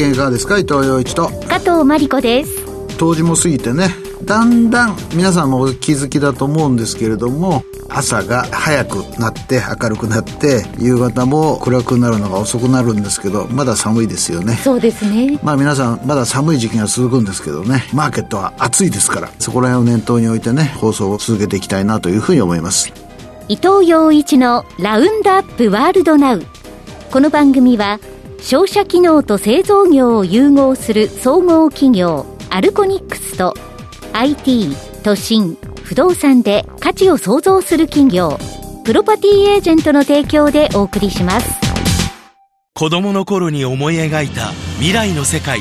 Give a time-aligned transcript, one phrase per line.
[0.00, 0.58] 件いかがですか？
[0.58, 1.30] 伊藤洋一と。
[1.48, 2.50] 加藤真理子です。
[2.96, 3.94] 冬至も過ぎてね。
[4.24, 14.56] だんだん皆さんもお気づきだと思うんですけれども朝が早くなって明るくなって夕方も暗くなるのが遅くなるんですけどまだ寒いですよね。
[14.56, 15.40] そうですね。
[15.42, 17.88] まあ皆さんまだ寒い時期が続くんですけどね。
[17.94, 19.30] マーケットは暑いですから。
[19.38, 22.92] そこら辺を念頭に置いてね放送を続けていきたいなというふうに思います。
[23.48, 26.42] 伊藤洋一のラウンドアップワールドナウ。
[27.10, 27.98] この番組は
[28.42, 33.54] 商社機能と製造業を融合する総合企業アルコニックスと
[34.12, 38.38] IT 都心不動産で価値を創造する企業
[38.84, 41.60] プロパティエージェントの提供でお送りします。
[42.74, 44.46] 子供の頃に思い描いた
[44.78, 45.60] 未来の世界。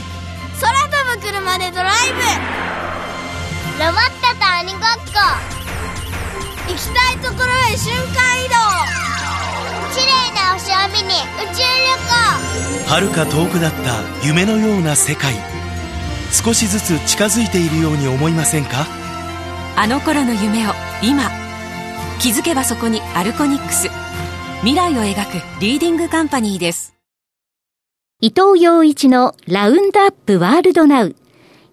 [0.62, 2.20] 空飛ぶ車でドライブ。
[3.84, 5.60] ロボットと鬼ごっこ。
[6.70, 8.50] 行きたいところへ瞬間移
[8.96, 8.99] 動
[9.94, 11.70] 綺麗な星を見に宇宙旅
[12.86, 12.90] 行。
[12.90, 15.36] 遥か遠くだった夢のような世界。
[16.32, 18.86] 少しずつ近づいているように思いませんか？
[19.76, 21.30] あの頃の夢を今
[22.20, 23.90] 気づけばそこにアルコニックス。
[24.60, 26.94] 未来を描くリーディングカンパニーです。
[28.22, 31.16] 伊藤洋一のラウンドアップワールドナウ。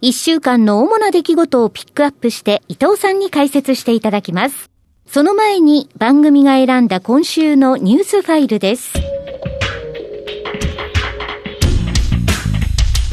[0.00, 4.70] 一週間の主な出来事をピックアップして伊藤さんに解説していただきます
[5.06, 8.92] その前に番組が選んだ今週のニュースファイルです。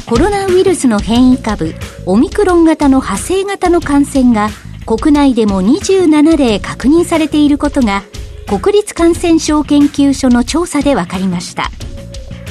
[0.05, 1.73] コロナウイルスの変異株
[2.05, 4.49] オミクロン型の派生型の感染が
[4.85, 8.03] 国内でも27例確認されていることが
[8.47, 11.71] 国立感染症研究所の調査で分かりました。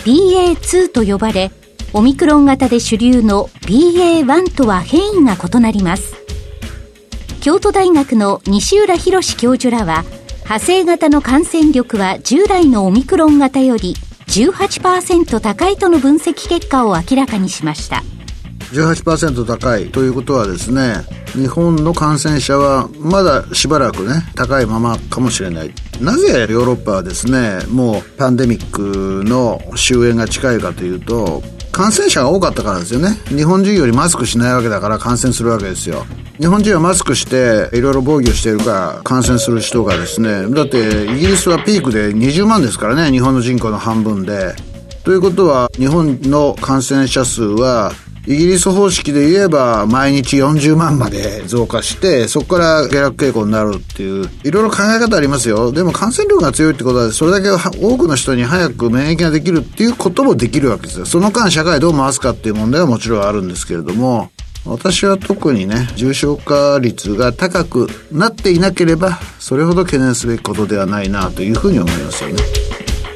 [0.05, 1.51] BA.2 と呼ばれ
[1.93, 6.22] オミクロン型で主流の BA.1 とは変異が異なります。
[7.43, 10.05] 京都大学の西浦博教授らは
[10.45, 13.97] 派生型の感染力は従来のオミクロン型より
[14.29, 18.05] 18%高いとの分析結果を明らかにしました。
[18.73, 20.95] 18%高いということはですね
[21.33, 25.75] 日本の感染者はまだしばらくね高いままかもしれない。
[26.01, 31.43] なぜヨーロッパはですねもうパンデミックの終焉が近いかというと
[31.73, 33.17] 感染者が多かったからですよね。
[33.29, 36.05] 日本人よりマスクしないわけだから感染するわけですよ。
[36.39, 44.55] 日本人はマスクしていろいろ防御しているから感染する人がですねだってイギリスはピークで20万ですからね日本の人口の半分で。
[45.05, 47.93] ということは日本の感染者数は
[48.25, 55.73] イギリス方式で言えば毎日40万まで増加してそこから下落傾向になるっていういろいろ考え方ありますよ。
[55.73, 61.07] でも感染力が強いってことはそれだけ多くの人に早く免疫ができるっていうこともできるわけですよ。
[61.07, 64.31] その間社会どう回すかっていう問題はもちろんあるんですけれども
[64.65, 72.37] 私は特にね重症化率が高くなっていなければそれほど懸念すべきことではないなというふうに思いますよね。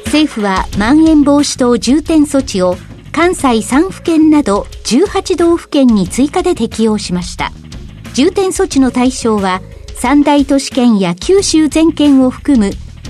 [0.05, 2.77] 政府はまん延防止等重点措置を
[3.17, 7.51] 関西3府県など18道府県に追加で適用しました。
[8.13, 9.59] 重点措置の対象は
[9.95, 12.65] 三大都市圏や九州全県を含む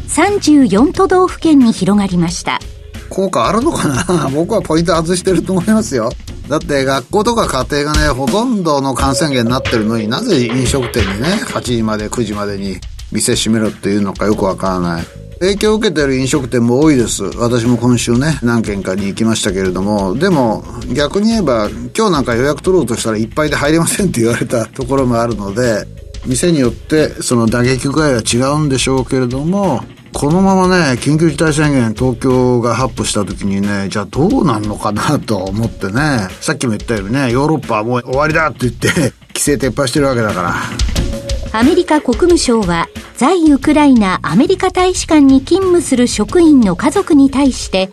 [0.08, 2.62] 34都道府県に広がりました。
[3.10, 4.30] 効果あるのかな？
[4.34, 6.10] 僕はポイント外してると思いますよ。
[6.48, 12.78] だって学校とか家庭がねほとんどの感染源になってるのになぜ飲食店にね8時まで9時までに
[13.12, 15.27] 店閉めろっていうのかよくわからない。
[15.40, 17.24] 影響を受けている飲食店も多いです。
[17.38, 20.16] 私も今週ね何軒かに行きましたけれども。
[20.16, 25.86] でも逆に言えば今日なんか予約取ろうとしたらいっぱいで入れませんって言われたところもあるので
[26.26, 29.82] 店によってその打撃具合は違うんでしょうけれども
[30.14, 36.28] このままね緊急事態宣言東京が発布した時にねじゃあどうなんのかなと思ってね。
[36.42, 40.97] さっきも言ったようにねヨーロッパはもう終わりだって言って規制撤廃してるわけだから。
[41.54, 47.90] アメリカ国務省は在ウクライナアメリカ大使館に勤務する職員の家族に対して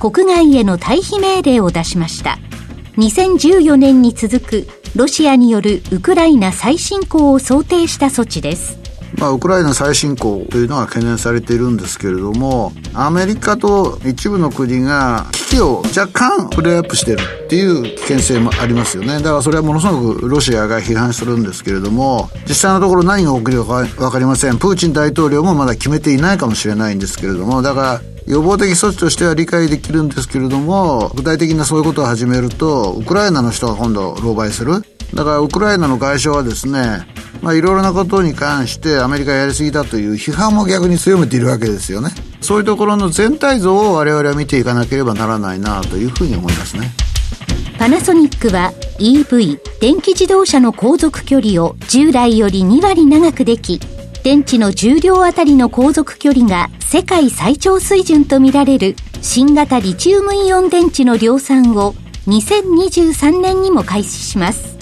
[0.00, 2.38] 国外への退避命令を出しました。
[2.96, 8.83] 2014年に続くロシアによるウクライナ再侵攻を想定した措置です。
[9.18, 19.18] まあ、ウクライナ再侵攻というのが懸念されているんですけれどもアメリカと一部の国が危機を若干プレーアップしてるっていう危険性もありますよね。
[19.18, 24.58] だからそれはものすごくロシアが批判するんですけれども実際のところ何が起きるか分かりません。
[24.58, 34.82] プーチン大統領もまだ決めていないかもしれないんですけれどもだから予防的措置としては理解できるんですけれども具体的なそういうことを始めるとウクライナの人が今度狼狽する。
[35.14, 37.06] だからウクライナの外相はですね
[37.40, 46.90] まあいろいろなことに関してアメリカやりすぎだという批判も逆に強めているわけですよねそういうところの全体像を我々は見ていかなければならないなというふうに思いますね
[47.78, 53.80] パナソニックは EV 電気自動車の航続距離を従来より2割長くでき
[54.24, 61.94] 電池の重量あたりの航続距離が世界最長水準とみられる新型リチウムイオン電池の量産を
[62.26, 64.73] 2023年にも開始します。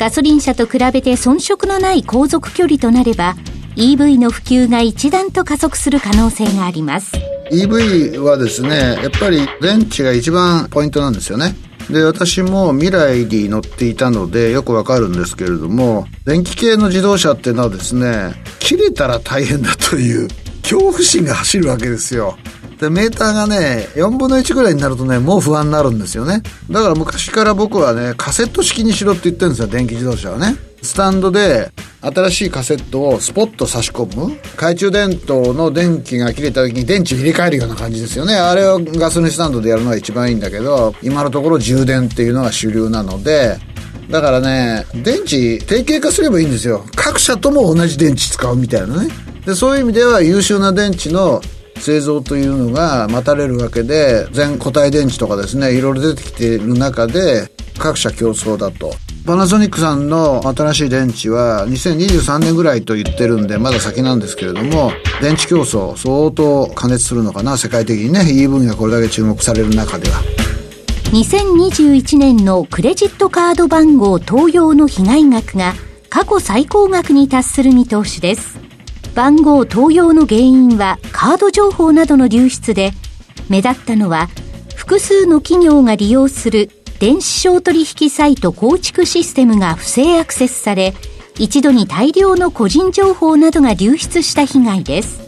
[0.00, 3.36] ガソリン車と比べて遜色のない航続距離となれば、
[3.76, 7.12] EV の普及が一段と加速する可能性があります。
[7.52, 11.54] EV はですね、やっぱり電池が一番ポイントなんですよね。
[11.90, 20.28] で、私も未来に乗っていたのでよくわかるんですけれども、電気系の自動車っていうのはですね、切れたら大変だという
[20.62, 22.38] 恐怖心が走るわけですよ。
[22.80, 26.42] で、メーターがね、4分の1ぐらいになるとね、もう不安になるんですよね。
[26.70, 30.56] だから昔から僕はね、カセット式にしろって言ってるんですよ、電気自動車はね。
[30.82, 34.34] スタンドで新しいカセットをスポッと差し込む。
[34.52, 38.34] 懐中電灯の電気が切れた時に電池入れ替えるような感じですよね。
[38.34, 43.58] あれをガソリンスタンドでやるのが一番いいんだけど今のところ充電っていうのが主流なので。
[44.10, 46.84] だからね電池定型化すればいいんですよ。
[46.96, 49.10] 各社とも同じ電池使うみたいなね。
[49.44, 51.40] でそういう意味では優秀な電池の
[51.80, 58.92] 製造というのが待たれるわけで全固体電池とかですねいろいろ出てきている中で各社競争だと。
[59.26, 70.22] パナソニックさんの新しい電池は2023年ぐらいと言ってるんでまだ先なんですけれども電池競争相当加熱するのかな世界的にね EV がこれだけ注目される中では。
[71.12, 75.74] 2021年のクレジットカード番号盗用の被害額が
[76.08, 78.59] 過去最高額に達する見通しです。
[79.14, 82.92] 番号盗用の原因はカード情報などの流出で
[83.48, 84.28] 目立ったのは
[84.76, 86.70] 複数の企業が利用する
[87.00, 90.92] 電子商取引サイト構築システムが不正アクセスされ、
[91.38, 95.18] 一度に大量の個人情報などが流出した被害です。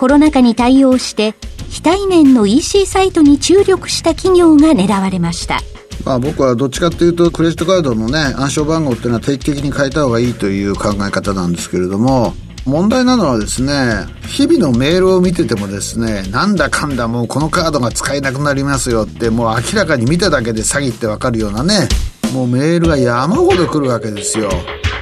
[0.00, 1.36] コロナ禍に対応して、
[1.68, 5.60] 非対面の EC サイトに注力した企業が狙われました。
[6.04, 12.34] まあ僕はどっちかっていうとクレジットカードのね暗証番号っていうのは定期的に変えた方がいいという考え方なんですけれども
[12.66, 21.88] 問題なのはですね、日々のメールを見ててもですね、なんだかんだもうこのカードが使えなくなりますよって、もう明らかに見ただけで詐欺ってわかるようなね、
[22.32, 24.50] もうメールが山ほど来るわけですよ。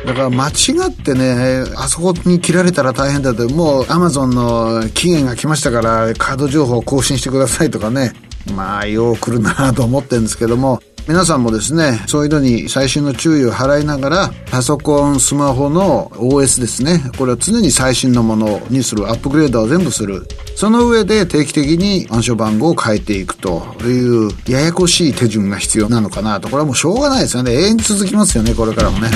[0.07, 0.53] だから間違
[0.89, 8.13] ってね、あそこに切られたら大変だと、もうアマゾンの期限が来ましたからカード情報を更新してくださいとかね、
[8.55, 20.29] まあ、よう来るなと思ってるんですけども、皆さんもですね、そういうのに最新の注意を払いながら、パソコン、スマホの OS ですね、これは常に最新のものにする、アップグレードを全部する。
[20.55, 26.51] その上で定期的に暗証番号を変えていくという、ややこしい手順が必要なのかなと。
[26.51, 27.55] これはもうしょうがないですよね。
[27.55, 29.09] 永遠に続きますよね、これからもね。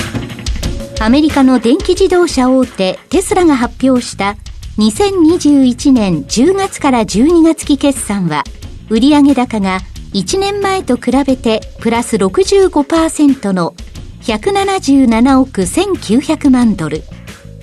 [0.99, 4.37] アメリカの電気自動車大手テスラが発表した
[4.79, 8.45] 2021年10月から12月期決算は、
[8.89, 9.81] 売上高が
[10.13, 13.75] 1年前と比べてプラス65%の
[14.23, 17.03] 177億1900万ドル。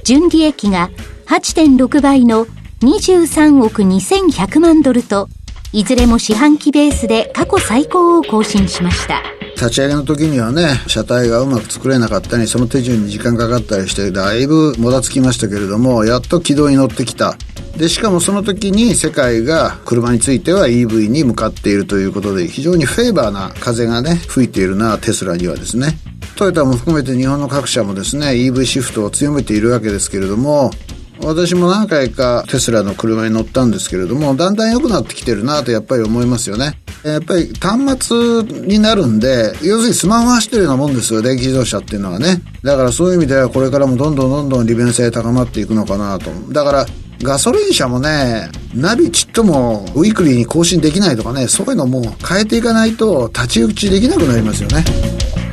[0.04, 0.90] 純利益が
[1.28, 2.48] 8.6倍の
[2.82, 5.30] 23億2100万ドルと、
[5.72, 9.22] いずれも四半期ベースで過去最高を更新しました。
[9.60, 17.36] 立ち上げの時にはね、車体がうまく作れなかったり、その手順に時間かかったりして、だいぶもたつきましたけれども、やっと軌道に乗ってきた。
[17.76, 25.98] で、しかもその時に世界が車については EV に向かっているということで、非常にフェーバーな風がね、吹いているな、テスラにはですね。
[26.38, 30.72] トヨタも含めて日本の各社もですね、EV シフトを強めているわけですけれども、
[31.22, 36.80] 私も何回かテスラの車に乗ったんですけれども、だんだん良くなってきてるなとやっぱり思いますよね。
[37.04, 42.42] やっぱり端末になるんで、要するにスマホ走ってるようなもんですよ、電気自動車っていうのはね。
[42.64, 46.32] だからそういう意味ではこれからもどんどんどんどん利便性高まっていくのかなと。
[46.52, 46.86] だから
[47.22, 54.86] ガソリン車もね、ナビちっともウィークリーに更新できないとかね、そういうのも変えていかないと太刀打ちできなくなりますよね。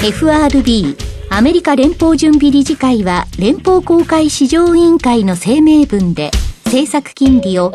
[0.06, 0.96] FRB
[1.30, 6.30] アメリカ連邦準備理事会は連邦公開市場委員会の声明文で
[6.64, 7.74] 政策金利を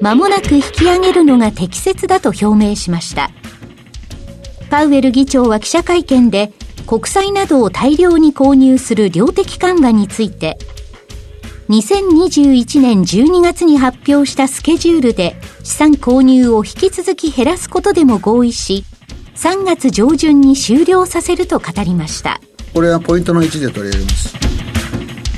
[0.00, 3.32] 間もなく引き上げるのが適切だと表明しました。
[4.70, 6.52] パウエル議長は記者会見で
[6.86, 10.58] 国債などを大量に購入する量的緩和について
[11.70, 15.34] 2021年12月に発表したスケジュールで
[15.64, 18.84] 資産購入を引き続き減らすことでも合意し、
[19.38, 22.40] 3月上旬に終了させると語りました。
[22.74, 24.36] これはポイントの1で取り上げます。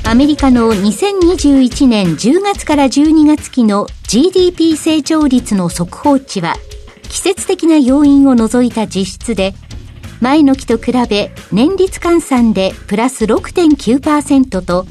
[0.09, 6.55] アメリカの2021年10月から12月期の GDP 成長率の速報値は、
[7.03, 9.53] 季節的な要因を除いた実質で、
[10.19, 14.87] 前の期と比べ年率換算でプラス6.9%と、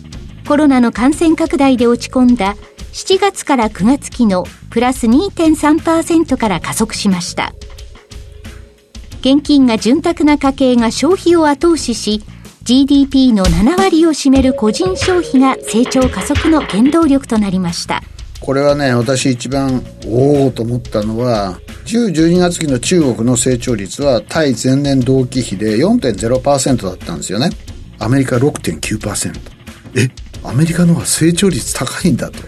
[0.47, 2.55] コロナの感染拡大で落ち込んだ
[2.93, 7.53] 7月から9月期のプラス2.3%から加速しました。
[9.21, 12.23] 現金が潤沢な家計が消費を後押しし、
[12.63, 18.03] GDP の7割を占める個人消費が成長加速の原動力となりました。
[18.41, 27.51] これはね、私一番、おおと思ったのは、10、12月期の中国の成長率は対前年同期比で4.0%だったんですよね。
[27.99, 29.39] アメリカ6.9%。
[29.97, 30.09] え、
[30.43, 32.39] アメリカの方が成長率高いんだと。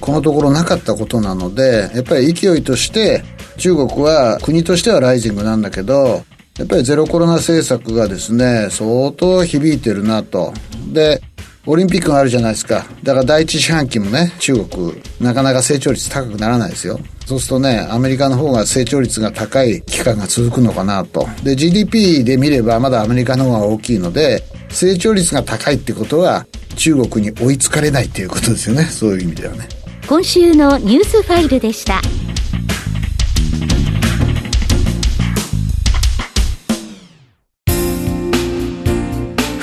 [0.00, 3.22] このところなかったことなので、やっぱり勢いとして
[3.56, 6.24] 中国は国としてはライジングなんだけど、
[6.58, 10.54] やっぱりゼロコロナ政策がですね、相当響いてるなと。
[10.92, 11.20] で、
[11.66, 12.86] オリンピックがあるじゃないですか。
[13.02, 16.98] だから第一四半期もね、中国、なかなか成長率高くならないですよ。
[17.26, 21.28] そうするとね、アメリカの方が成長率が高い期間が続くのかなと。
[21.42, 26.46] で、GDP で見ればまだアメリカの方が大きいので、成長率が高いってことは、
[26.76, 28.84] 中国に追いつかれないっていうことですよね。
[28.84, 29.68] そういう意味ではね。
[30.06, 32.00] 今週のニュースファイルでした。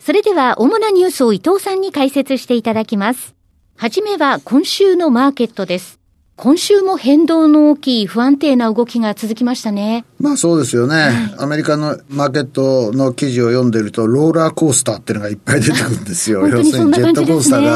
[0.00, 3.34] それでは主なニュースを伊藤さんに解説していただきます。
[3.76, 6.00] はじめは今週のマーケットです。
[6.36, 10.06] 今週も変動の大きい不安定な動きが続きましたね。
[10.18, 10.96] まあそうですよね。
[10.96, 16.48] はい、アメリカのマーケットの記事を読んでると、ローラーコースターっていうのがいっぱい出てくるんですよ。
[16.48, 17.70] 要するにジェットコースターが、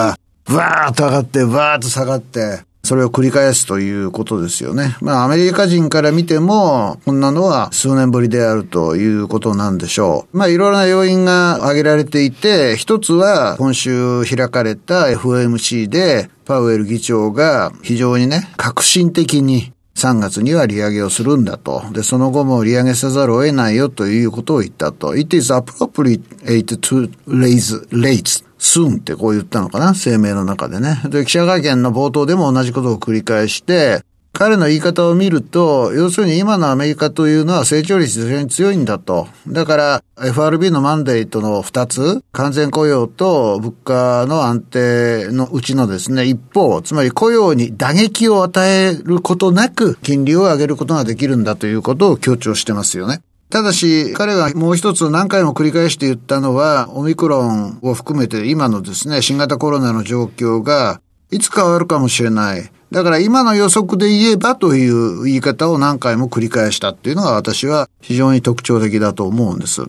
[0.47, 4.97] わーっと上がって、わーっと下がって、それを繰り返すということですよね。
[5.01, 10.37] まあ、アメリカ人から見ても、こんなのは数年ぶりであるということなんでしょう。
[10.37, 21.83] まあ、いろいろな要因が挙げられていて、一つは今週開かれた FOMC で、パウエル議長が非常にね、革新的に3月には利上げをするんだと。
[21.93, 25.17] で、その後も利上げせざるを得ないよということを言ったと。
[25.17, 29.95] It is appropriate to raise rates soon ってこう言ったのかな？
[29.95, 31.01] 声明の中でね。
[31.09, 34.03] で、記者会見の冒頭でも同じことを繰り返して、
[34.35, 39.29] 彼の言い方を見ると、要するに今のアメリカというのは成長率非常に強いんだと。
[39.47, 53.23] だから、FRB のマンデートの2つ、完全雇用と物価の安定のうちのですね、一方、つまり雇用に打撃を与えることなく、金利を上げることができるんだということを強調してますよね。
[53.51, 61.01] ただし、彼がもう一つ何回も繰り返して言ったのは、オミクロンを含めて今のですね、新型コロナの状況が、
[61.31, 62.69] いつ変わるかもしれない。
[62.95, 69.83] だから今の予測で言えばという言い方を何回も繰り返したっていうのが私は非常に特徴的だと思うんです。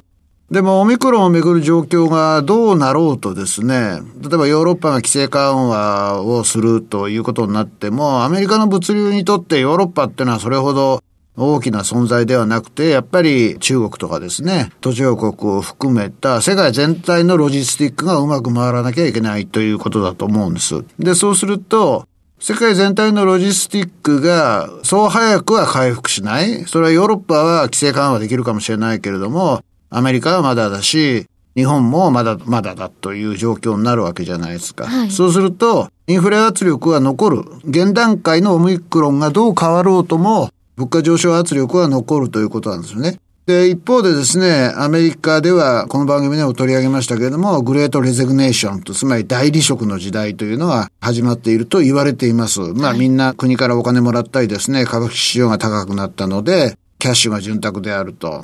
[0.50, 11.04] でも、オミクロンをめぐる状況がどうなろうとですね、例えばヨーロッパが規制緩和をするということになっても、アメリカの物流にとってヨーロッパっていうのはそれほど
[11.38, 20.84] 大きな存在ではなくて、やっぱり中国とかですね、途上国を含めた世界全体のロジスティックがうまく回らなきゃいけないということだと思うんです。
[20.98, 22.08] で、そうすると、
[22.40, 26.66] 世界全体のロジスティックがそう早くは回復しない。
[26.66, 31.26] それはヨーロッパは規制緩和できるかもしれないけれども、アメリカはまだだし、
[31.56, 34.86] 日本もまだまだだという状況になるわけじゃないですか。
[34.86, 37.44] はい、そうすると、インフレ圧力は残る。
[37.64, 43.18] 現段階のオミクロンがどう変わろうとも、物価上昇圧力は残るということなんですよね。
[43.46, 52.60] で、一方でですね、アメリカでは、この番組でも取り上げましたけれども、グレートレゼグネーションと、つまり大離職の時代というのが始まっていると言われています。
[52.60, 58.42] まあ、みんな国からお金もらったりですね、株式市場が高くなったので、キャッシュが潤沢であると。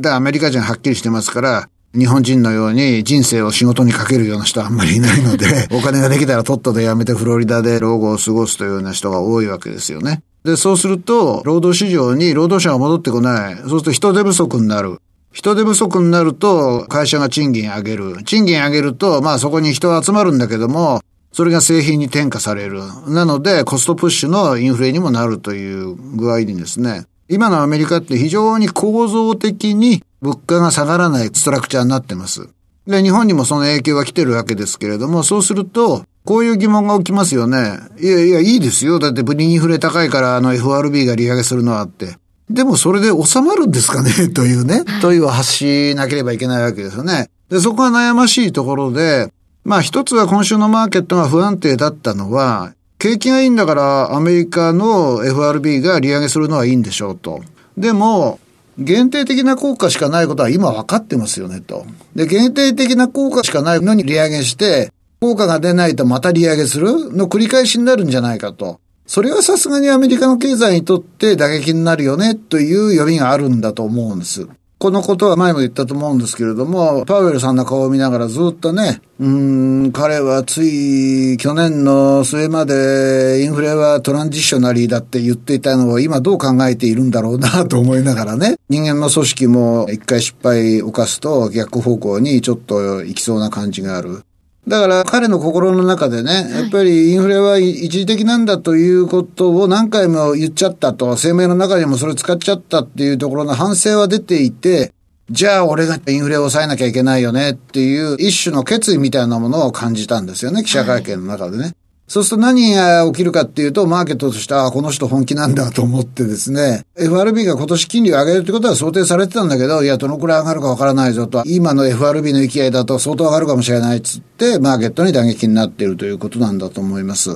[0.00, 10.22] で、アメリカ人はっきりしてますから、日本人のように人生を仕事にかけるような人はあんまりいないので、 お金ができたらとっとと辞めてフロリダで老後を過ごすというような人が多いわけですよね。
[10.44, 13.56] で、そうすると、労働市場に労働者が戻ってこない。
[13.56, 14.98] そうすると人手不足になる。
[15.32, 18.22] 人手不足になると、会社が賃金上げる。
[18.24, 21.00] 賃金上げると、まあそこに人が集まるんだけども、
[21.32, 22.82] それが製品に転嫁される。
[23.08, 32.48] なので、コストプッシュのインフレにもなるという具合にですね、今のアメリカって非常に構造的に物価が下がらないストラクチャーになってます。
[32.86, 37.80] で、日本にもその影響が来てるわけですけれども、そうすると、こういう疑問が起きますよね。
[38.00, 38.98] いやいや、いいですよ。
[38.98, 42.16] だってブリインフレ高いからあの FRB が利上げするのはって。
[42.48, 44.10] でもそれで収まるんですかね？
[44.34, 47.28] というね、問いを発しなければいけないわけですよね。
[47.50, 49.32] で、そこが悩ましいところで、
[49.64, 57.40] まあ一つは今週のマーケットが不安定だったのは、景気がいいんだからアメリカの FRB が利上げするのはいいんでしょうと。
[57.76, 58.38] でも、
[58.78, 61.84] 限定的な効果しかないことは今分かってますよねと。
[62.14, 67.14] で、限定的な効果しかないのに利上げして、効果が出ないとまた利上げする？
[67.14, 68.80] の繰り返しになるんじゃないかと。
[69.06, 74.48] それはさすがにアメリカの経済にとって打撃になるよねという読みがあるんだと思うんです。
[74.78, 94.24] このことは前も言ったと思うんですけれども、パウエルさんの顔を見ながらずっとね、うん、彼はつい去年の末までインフレはトランジショナリーだって言っていたのを今どう考えているんだろうなと思いながらね、人間の組織も一回失敗を犯すと逆方向にちょっと行きそうな感じがある。
[94.68, 104.92] だから彼の心の中でね、やっぱりインフレは一時的なんだということを何回も言っちゃったと、声明の中にもそれ使っちゃったっていうところの反省は出ていて、
[105.30, 111.74] じゃあ俺がインフレを抑えなきゃいけないよねっていう一種の決意みたいなものを感じたんですよね、記者会見の中でね。
[112.12, 127.30] そうすると何が起きるかっていうと、マーケットとしては、この人本気なんだと思ってですね、FRB が今年金利を上げるってことは想定されてたんだけど、いや、どのくらい上がるかわからないぞと、今の FRB の勢いだと相当上がるかもしれないっつって、マーケットに打撃になっているということなんだと思います。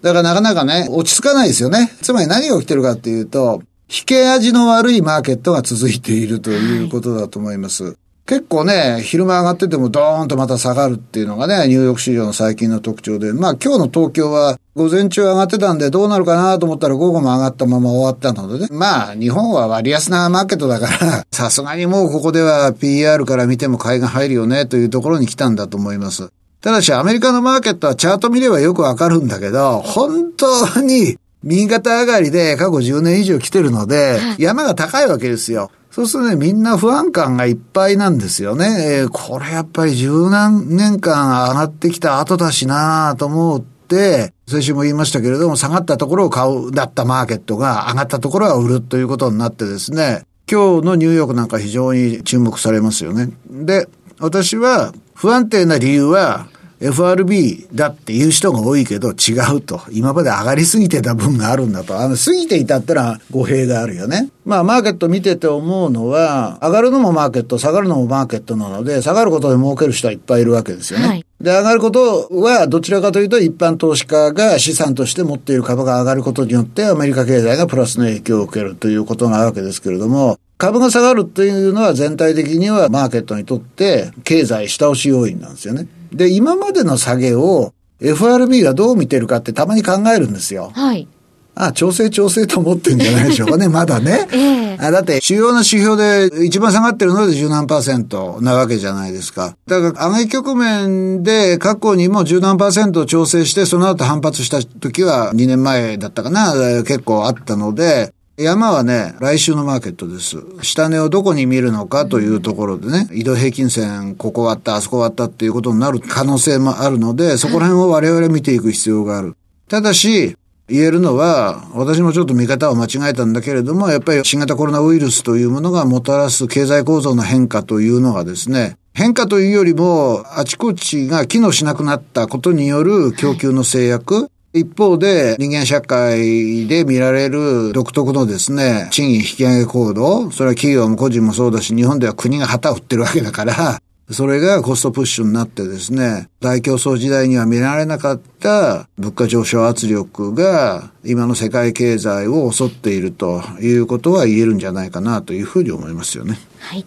[0.00, 1.92] だからなかなかね、落ち着かないですよね。
[2.00, 3.60] つまり何が起きてるかっていうと、
[3.90, 7.84] 引け味の悪いマーケットが続いているということだと思います。
[7.84, 18.68] はい結構ね、昼間上がっててもドーンとまた下がるっていうのがね、ニューヨーク市場の最近の特徴で、まあ今日の東京は午前中上がってたんでどうなるかなと思ったら午後も上がったまま終わったのでね。
[18.70, 26.28] まあ日本は割安なマーケットだから さすがにもうここでは PR から見ても買いが入るよねというところに来たんだと思います。
[26.60, 35.72] ただしアメリカのマーケットはチャート見ればよくわかるんだけど、本当に右肩上がりで過去10年以上来てるので、山が高いわけですよ。
[35.92, 39.02] そうするとね、みんな不安感がいっぱいなんですよね。
[39.02, 53.30] えー、これやっぱり十何年間上がってきた後だしなと思って、先週も言いましたけれども、下がったところを買うだったマーケットが上がったところは売るということになってですね、今日のニューヨークなんか非常に注目されますよね。
[53.50, 53.86] で、
[54.18, 56.46] 私は不安定な理由は、
[56.82, 59.80] FRB だっていう人が多いけど違うと。
[59.90, 61.98] 今まで上がりすぎてた分があるんだと。
[61.98, 64.30] あの、過ぎていたったら語弊があるよね。
[64.44, 71.06] まあ、マーケット見てて思うのは、上がるのもマーケット、下がるのもマーケットなので、下がることで儲ける人はいっぱいいるわけですよね。
[71.06, 85.88] はい、で、上がることは、どちらかというと、一般投資家が資産として持っている株が上がることによって、アメリカ経済がプラスの影響を受けるということなわけですけれども、株が下がるというのは全体的にはマーケットにとって経済下押し要因なんですよね。
[86.12, 90.70] で、今までの下げを FRB がどう見てるかってたまに考えるんですよ。
[90.74, 91.08] はい。
[91.54, 94.26] あ調整調整と思ってんじゃないでしょうかね、 まだね。
[94.32, 99.54] ええあだって、主要な指標で一番下がってるので十何パーセントなわけじゃないですか。
[99.68, 110.38] だから、上げ局面で過去にも十何パーセント調整して、その後反発した時は2年前だったかな、結構あったので、山はね、来週のマーケットです。
[110.62, 119.36] 下値をどこに見るのかというところでね、移動平均線、ここ割った、あそこ割ったっていうことになる可能性もあるので、そこら辺を我々見ていく必要がある。
[119.68, 120.34] ただし、
[120.68, 156.38] 言えるのは、私もちょっと見方を間違えたんだけれども、やっぱり新型コロナウイルスというものがもたらす経済構造の変化というのがですね、変化というよりも、あちこちが機能しなくなったことによる供給の制約、一方で人間社会で見られる独特のですね、賃金引き上げ行動、それは企業も個人もそうだし、日本では国が旗を振ってるわけだから、それがコストプッシュになってですね、大競争時代には見られなかった物価上昇圧力が今の世界経済を襲っているということは言えるんじゃないかなというふうに思いますよね。
[156.58, 156.84] はい。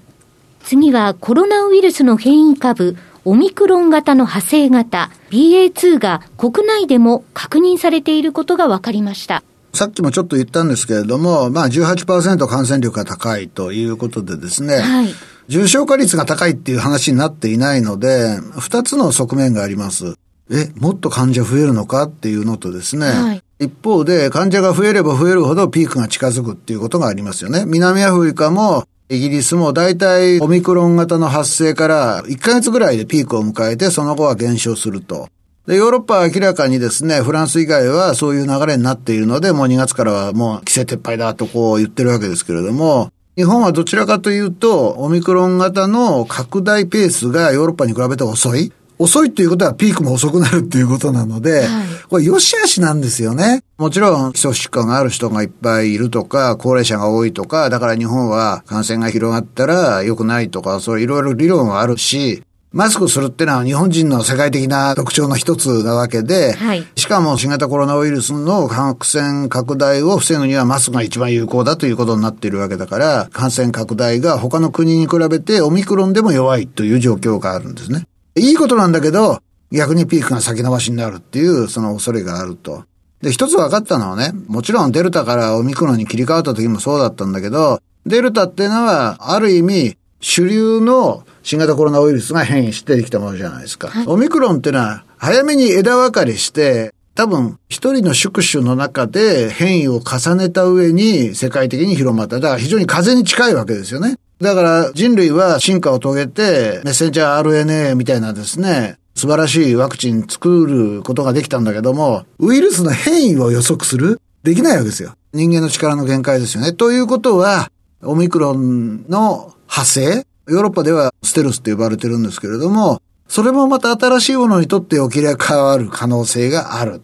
[0.64, 2.96] 次はコロナウイルスの変異株、
[3.28, 9.44] オミクロン型の派生型 BA2 が国内でも確認されていることが分かりました。
[9.74, 15.10] さっきもちょっと言ったんですけれども、まあ18%感染力が高いということでですね、はい、
[15.48, 20.16] 重症化率が高いっていう話になっていないので、二つの側面があります。
[20.52, 27.66] え、もっと患者増えるのかっていうのとですね、はい、一方で患者が増えれば増えるほどピークが近づくっていうことがありますよね。
[27.66, 35.30] 南アフリカもイギリスも大体オミクロン型の発生から1ヶ月ぐらいでピークを迎えて、その後は減少すると。
[35.68, 48.72] で、ヨーロッパは明らかにですね、フランス以外はそういう流れになっているので、もう2月からはもう規制撤廃だとこう言ってるわけですけれども、日本はどちらかというと、オミクロン型の拡大ペースがヨーロッパに比べて遅い。
[48.98, 51.68] 遅いっていうことはピークも遅くなるっていうことなので、はい、
[52.10, 53.64] これ良し悪しなんですよね。
[53.78, 62.44] もちろん基礎疾患がある人がいっぱいいるとか、高齢者が多いとか、だから日本は感染が広がったら良くないとか、そういろいろ理論はあるし、
[62.76, 78.08] マスクするってのは日本人の世界的な特徴の一つなわけで、はい、しかも新型コロナウイルスの感染拡大を防ぐにはマスクが一番有効だということになっているわけだから、感染拡大が他の国に比べてオミクロンでも弱いという状況があるんですね。
[78.38, 79.40] いいことなんだけど、
[79.72, 82.84] 逆にピークが先延ばしになるっていう、その恐れがあると。
[83.22, 93.92] で、一つ分かったのはね、もちろんデルタからオミクロンに切り替わった時もそうだったんだけど、デルタっていうのは、ある意味、主流の新型コロナウイルスが変異してできたものじゃないですか。
[94.08, 102.40] オミクロンっていうのは、早めに枝分かれして、多分、一人の宿主の中で変異を重ねた上に世界的に広まった。
[102.40, 104.18] だから非常に風に近いわけですよね。
[104.42, 114.20] だから人類は進化を遂げて、メッセンジャー RNA みたいなですね、素晴らしいワクチン作ることができたんだけども、ウイルスの変異を予測する？
[114.44, 115.14] できないわけですよ。
[115.34, 116.74] 人間の力の限界ですよね。
[116.74, 117.72] ということは、
[118.04, 120.26] オミクロンの派生？
[120.48, 126.92] ヨーロッパではステルスって呼ばれてるんですけれども、それもまた新しいものにとって起きり変わる可能性がある。
[126.92, 127.02] はい、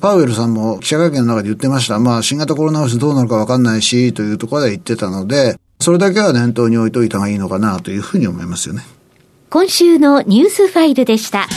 [0.00, 1.98] パウエルさんも記者会見の中で言ってました。
[1.98, 8.82] まあ、新型コロナウイルスどうなるかわかんないし、というところで言ってたので、それだけは念頭に置いといた方がいいのかなというふうに思いますよね。
[9.48, 11.48] 今週のニュースファイルでした。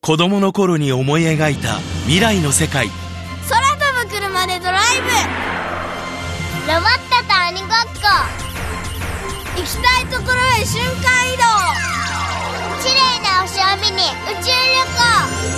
[0.00, 2.88] 子供の頃に思い描いた未来の世界。
[3.48, 6.72] 空飛ぶ車でドライブ。
[6.72, 7.68] ロボットと鬼ごっ
[8.00, 8.08] こ。
[9.56, 11.44] 行きたいところへ瞬間移動。
[12.82, 14.80] 綺麗な星を見に宇宙旅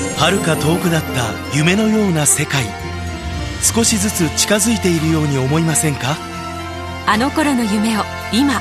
[0.09, 0.19] 行。
[0.19, 2.82] 遥か遠くなった夢のような世界
[3.63, 6.17] 少しずつ近づいているように思いませんか？
[7.07, 8.61] あの頃の夢を今。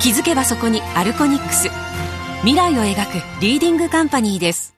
[0.00, 1.68] 気づけばそこにアルコニックス。
[2.40, 4.74] 未来を描くリーディングカンパニーです。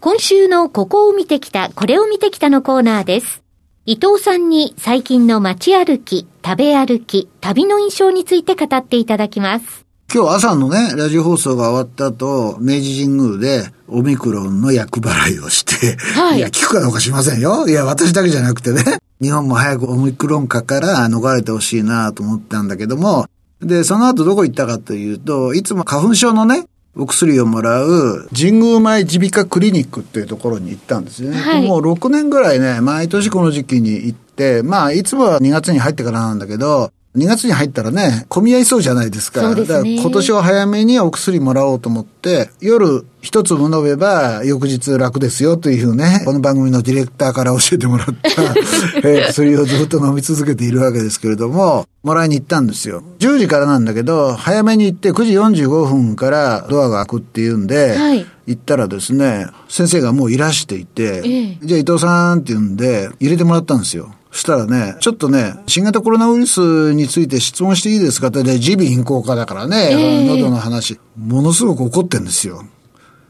[0.00, 3.42] 今週のここを見てきたこれを見てきたのコーナーです。
[3.86, 17.66] 伊藤さんに最近の街歩き食べ歩き旅の印象について語っていただきます今日朝のね、ラジオ放送が終わった後、明治神宮でオミクロンの厄払いをして、はい、いや、聞くかどうかしませんよ。
[17.68, 18.82] いや、私だけじゃなくてね、
[19.20, 23.26] 日本も早くオミクロン化から逃れてほしいなと思ったんだけども、
[23.60, 26.66] で、その後どこ行ったかというと、いつも花粉症のね、
[26.96, 31.36] お薬をもらう神宮前耳鼻科クリニックっていうところに行ったんですね。
[31.36, 39.54] はい、もう6年ぐらいね、毎年この時期に行って、まあ、いつもは2月に入ってからなんだけど、2月に入ったらね、混み合いそうじゃないですか。
[39.54, 48.42] だから今年は早めにお薬もらおうと思って、夜一粒飲めば翌日楽ですよというね、この番組のディレクターから教えてもらった
[49.08, 53.02] えー、薬をずっと飲み続けているわけですけれども、もらいに行ったんですよ。
[53.18, 55.32] 10時からなんだけど、早めに行って9時
[55.64, 64.10] 45分からドアが開くっていうんで、はい、行ったらですね、先生がもういらしていて、ええ、じゃあ伊藤さんって言うんで、入れてもらったんですよ。
[64.36, 72.62] そしたらね、ちょっとね、新型コロナウイルスについて質問していいですかって、ね、耳鼻咽喉科だからね、えー、喉の話、ものすごく怒ってんですよ。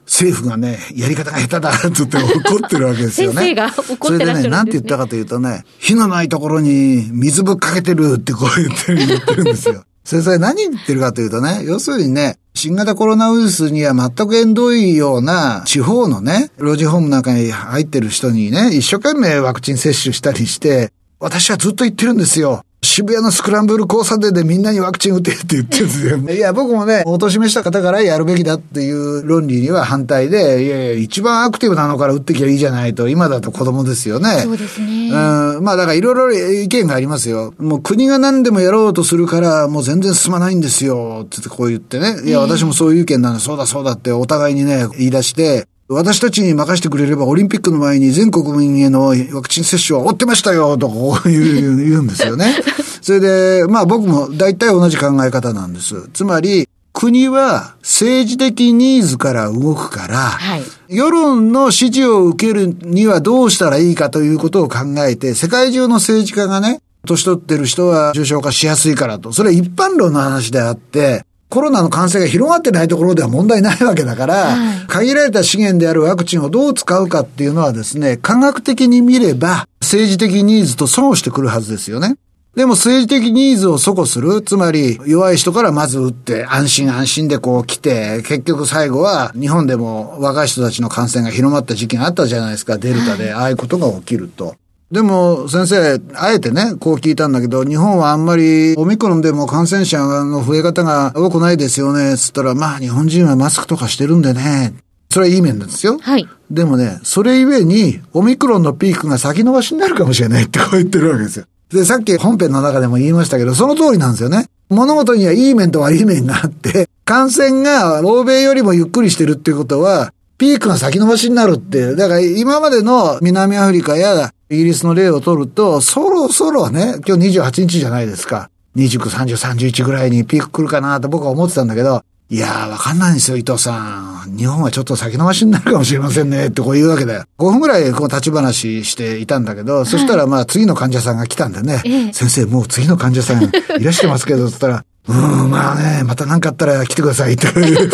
[0.05, 3.39] 政府がね、やり方が下手だって言って怒ってるわけですよね。
[3.39, 9.85] 先生が怒ってそれでね、なんて言ったかというとね、火のないところに水ぶっかけてるってこう言ってる言ってるんですよ。
[10.03, 22.63] 先生何言ってるかというとね、要するにね、新型コロナウイルスには全く縁遠いような地方のね、老人ホームなんかに入ってる人にね、一生懸命ワクチン接種したりして、私はずっと言ってるんですよ。
[22.83, 26.17] 渋谷のスクランブル交差点でみんなにワクチン打てって言ってるんですよ。
[26.33, 34.41] いや、僕もね、おとしめした方からやるべきだっていう論理には反対で、いやいや、一番アクティブなのから打ってきゃいいじゃないと、今だと子供ですよね。
[34.43, 35.09] そうですね。
[35.09, 37.55] うん、まあだからいろいろ意見がありますよ。
[37.59, 42.17] もう国が何でもやろうとするから、もう全然進まないんですよ、ってこう言ってね。
[42.25, 52.55] いや、私もそういう意見なんで、そうだそうだってお互いにね、言い出して、私たちに任せてくれればオリンピックの前に全国民へのワクチン接種は追ってましたよとこう言う言うんですよね。
[53.03, 56.09] それで、まあ僕も大体同じ考え方なんです。
[56.13, 69.31] つまり、国は政治的ニーズから動くから、はい、世論の支持を受けるにはどうしたらいいかということを考えて、世界中の政治家がね、年取ってる人は重症化しやすいからと。
[69.33, 82.17] それは一般論の話であって、コロナの感染が広がってないところでは問題ないわけだから、はい、限られた資源であるワクチンをどう使うかっていうのはですね、科学的に見れば政治的ニーズと損してくるはずですよね。
[82.57, 94.57] でも政治的ニーズを阻固する、つまり弱い人からまず打って安心安心でこう来て、結局最後は日本でも若い人たちの感染が広まった時期があったじゃないですか、デルタで、ああいうことが起きると。
[94.91, 104.75] でも、先生、あえてね、こう聞いたんだけど、日本はあんまり、オミクロンでも感染者の増え方が多くないですよね、つったら、まあ、日本人はマスクとかしてるんでね。
[105.11, 105.99] それはいい面なんですよ。
[106.01, 106.29] はい。
[106.51, 111.47] でもね、それゆえに、オミクロンのピークが先延ばしになるかもしれないって こう言ってるわけですよ。
[111.73, 114.47] で、さっき本編の中でも言いましたけど、その通りなんですよね。
[114.69, 121.97] 物事にはいい面と悪い面があって、感染が欧米よりもゆっくりしてるっていうことは、ピークが先延ばしになるって。
[121.97, 128.49] だから今までの南アフリカやイギリスの例を取ると、そろそろね、今日28日じゃないですか。
[128.77, 134.37] 29、30、31ぐらいにピーク来るかなと僕は思ってたんだけど、いやー、わかんないんですよ、伊藤さん。
[134.37, 137.25] 日本はちょっと先延ばしになるかもしれませんね、ってこう言うわけだよ。
[137.39, 147.85] 5分ぐらいこう立ち話していたんだけど、そしたらまあ次の患者さんが来たんでね、ええ先生もう次の患者さんいらしてますけど、つったら、うーん、まあね、また何かあったら来てくださいって言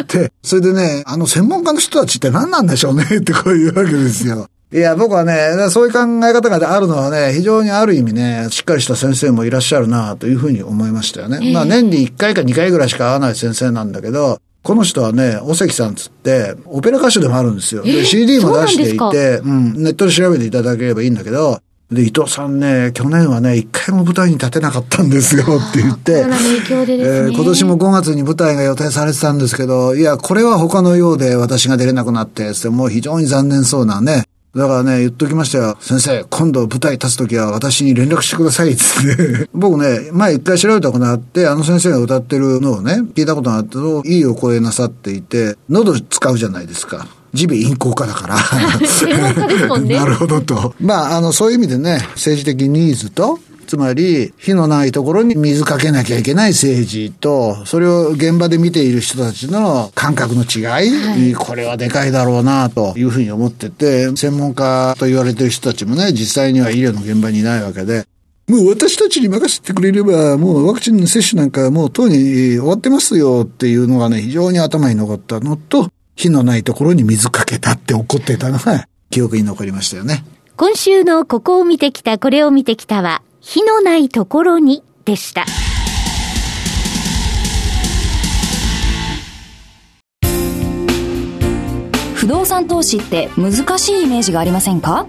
[0.00, 4.48] って、それでね、あの専門家の人たちって何なんでしょうねってこう言うわけですよ。
[4.72, 11.52] いや、僕はね、そういう考え方があるのはね、非常にある意味ね、しっかりした先生もいらっしゃるなというふうに思いましたよね。
[11.52, 17.82] まあ年に1回か2回ぐらいしか会わない先生なんだけど、この人はね、お関さんつって、オペラ歌手でもあるんですよ。
[17.82, 21.58] で、CD も出していそうなんて、うん、ネットで調べていただければいいんだけど、
[21.90, 34.24] で、伊藤さんね、去年はね、一回も舞台に立てなかったんですよって言って、えー今年も5月に舞台が予定されてたんですけど、いや、これは他のようで私が出れなくなって、つってもう非常に残念そうなね。
[34.54, 35.78] だからね、言っときましたよ。
[35.80, 39.48] 先生、今度舞台立つときは私に連絡してください、つって。
[39.54, 47.06] 僕ね、前一回調べたことがあって、あの先生が歌ってるのをね、聞いたことがあって、いいお声なさっていて、喉使うじゃないですか。
[47.32, 48.36] 耳鼻咽喉科だから。
[49.80, 50.74] ね なるほどと。
[50.80, 68.06] まあ、あの、そういう意味でね、政治的ニーズと、つまり、火のないところに水かけなきゃいけない政治と、それを現場で見ている人たちの感覚の違い、これはでかいだろうな、というふうに思ってて、専門家と言われてる人たちもね、実際には医療の現場にいないわけで、
[68.48, 80.24] もう私たちに任せてくれれば、もうワクチンの接種なんかもうとうに終わってますよっていうのがね、非常に頭に残ったのと、火のないところに水かけたって怒ってたのが、記憶に残りましたよね。
[80.56, 85.44] 今週のここを見てきた、これを見てきたは、火のないところにでした。
[92.14, 95.06] 不動産投資って難しいイメージがありませんか？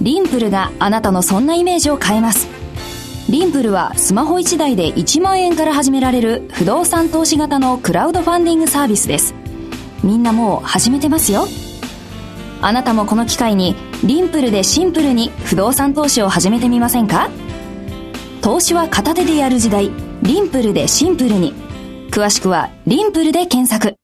[0.00, 2.48] リンプルがあなたのそんなイメージを変えます。
[3.28, 9.34] リンプルはスマホ1台で1万円から始められる不動産投資型のクラウドファンディングサービスです。
[10.02, 11.44] みんなもう始めてますよ。
[12.64, 17.28] あなたもこの機会にリンプルでシンプルに不動産投資を始めてみませんか？
[18.40, 19.90] 投資は片手でやる時代。
[20.22, 21.54] リンプルでシンプルに。
[22.12, 23.96] 詳しくはリンプルで検索。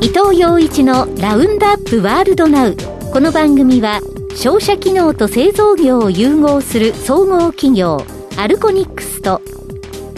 [0.00, 2.76] 伊藤洋一のラウンドアップワールドナウ
[3.12, 4.00] この番組は
[4.36, 8.04] 商社機能と製造業を融合する総合企業
[8.36, 9.42] アルコニックスと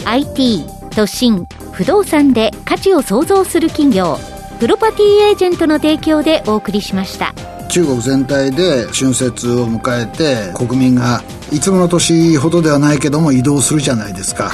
[0.05, 0.63] IT
[0.95, 4.17] 都心不動産で価値を創造する企業
[4.59, 7.33] プロパティエージェントの提供でお送りしました。
[7.69, 14.51] 中国全体で春節を迎えて国民がいつもの年ほどではないけども移動するじゃないですか、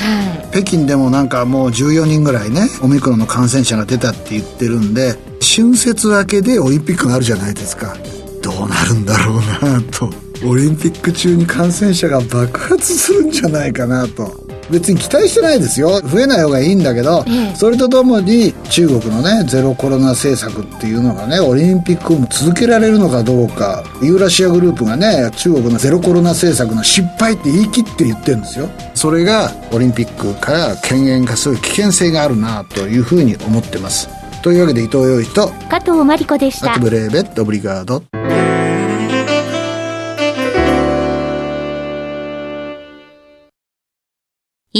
[0.51, 7.97] 北京でもなんかもう14人ぐらいねオミクロンの感染者が出たって言ってるんで春節明けでオリンピックがあるじゃないですか。
[7.97, 8.18] ど
[8.65, 10.09] うなるんだろうなと。
[10.45, 14.49] オリンピック中に感染者が爆発するんじゃないかなと。
[14.69, 15.99] 別に期待してないですよ。
[16.01, 28.69] 増えない方がいいんだけど、それとともに中国のねゼロコロナ政策っていうのがねオリンピックも続けられるのかどうかユーラシアグループがね中国のゼロコロナ政策の失敗って言い切って言ってるんですよ。
[28.93, 34.07] それがオリンピックから権限化する危険性があるなというふうに思ってます。
[34.43, 36.73] というわけで伊藤洋一と加藤真理子でした。
[36.73, 38.03] アクブレーベットオブリガード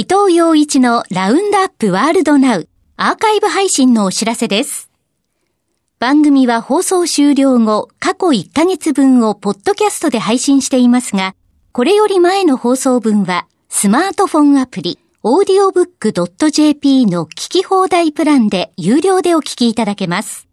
[0.00, 4.90] 伊藤洋一のラウンドアップワールドナウアーカイブ配信のお知らせです。
[5.98, 11.34] 番組は放送終了後、過去1ヶ月分をポッドキャストで配信していますが、
[11.72, 20.48] これより前の放送分はスマートフォンアプリ、audiobook.jp の聞き放題プランで有料でお聞きいただけます。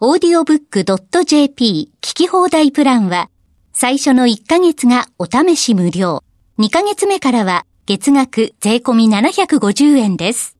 [0.00, 3.30] audiobook.jp 聞き放題プランは、
[3.72, 6.24] 最初の1ヶ月がお試し無料。
[6.58, 10.56] 2ヶ月目からは月額税込み750円です。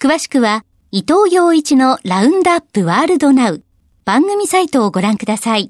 [0.00, 3.62] 詳しくは、伊藤洋一のラウンドアップワールドナウ
[4.04, 5.64] 番組サイトをご覧ください。